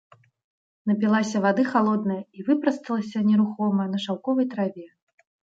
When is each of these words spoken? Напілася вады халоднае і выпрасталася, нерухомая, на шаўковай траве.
Напілася 0.91 1.41
вады 1.43 1.65
халоднае 1.73 2.19
і 2.39 2.47
выпрасталася, 2.49 3.23
нерухомая, 3.31 3.87
на 3.93 3.99
шаўковай 4.07 4.45
траве. 4.57 4.87